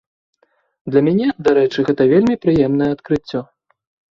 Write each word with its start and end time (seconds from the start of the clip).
Для 0.95 1.03
мяне, 1.07 1.27
дарэчы, 1.47 1.79
гэта 1.91 2.09
вельмі 2.15 2.41
прыемнае 2.47 2.89
адкрыццё. 2.95 3.39